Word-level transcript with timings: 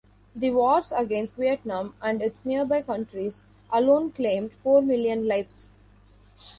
The 0.35 0.49
wars 0.49 0.91
against 0.91 1.35
Vietnam 1.35 1.93
and 2.01 2.23
its 2.23 2.43
nearby 2.43 2.81
countries 2.81 3.43
alone 3.71 4.11
claimed 4.11 4.51
four 4.63 4.81
million 4.81 5.27
lives. 5.27 5.69